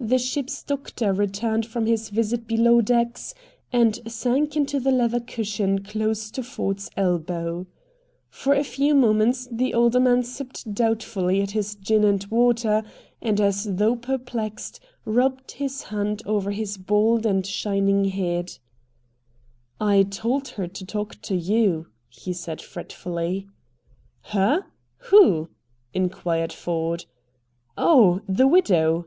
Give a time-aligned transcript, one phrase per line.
[0.00, 3.34] The ship's doctor returned from his visit below decks
[3.72, 7.68] and sank into the leather cushion close to Ford's elbow.
[8.28, 12.82] For a few moments the older man sipped doubtfully at his gin and water,
[13.20, 18.58] and, as though perplexed, rubbed his hand over his bald and shining head.
[19.80, 23.46] "I told her to talk to you," he said fretfully.
[24.22, 24.64] "Her?
[24.96, 25.50] Who?"
[25.94, 27.04] inquired Ford.
[27.78, 29.06] "Oh, the widow?"